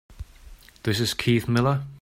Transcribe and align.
This 0.81 0.99
is 0.99 1.13
Keith 1.13 1.47
Miller. 1.47 1.83